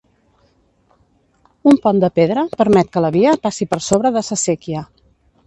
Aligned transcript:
Un 1.71 1.77
pont 1.83 2.01
de 2.05 2.09
pedra 2.21 2.47
permet 2.63 2.91
que 2.97 3.05
la 3.07 3.13
via 3.19 3.35
passi 3.45 3.69
per 3.75 3.81
sobre 3.91 4.15
de 4.19 4.27
sa 4.31 4.41
Séquia. 4.47 4.85